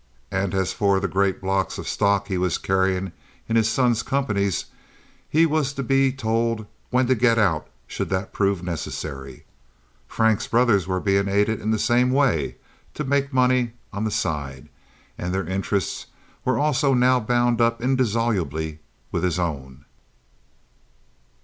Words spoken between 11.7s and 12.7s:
same way